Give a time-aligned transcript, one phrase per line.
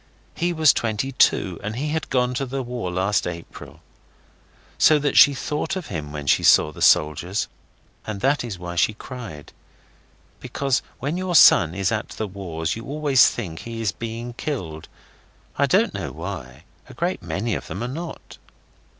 [0.33, 3.81] He was twenty two, and he had gone to the War last April.
[4.79, 7.47] So that she thought of him when she saw the soldiers,
[8.07, 9.53] and that was why she cried.
[10.39, 14.89] Because when your son is at the wars you always think he is being killed.
[15.55, 16.63] I don't know why.
[16.89, 18.39] A great many of them are not.